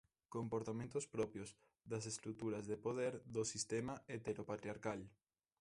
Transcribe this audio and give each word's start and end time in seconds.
Comportamentos 0.35 1.03
propios 1.15 1.49
das 1.91 2.03
estruturas 2.13 2.63
de 2.69 2.77
poder 2.85 3.13
do 3.35 3.43
sistema 3.53 3.93
heteropatriarcal. 4.13 4.99